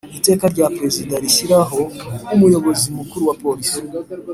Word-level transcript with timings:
Iteka 0.17 0.45
rya 0.53 0.65
Perezida 0.75 1.13
rishyiraho 1.23 1.81
Umuyobozi 2.35 2.87
Mukuru 2.97 3.23
wa 3.29 3.35
police 3.43 3.77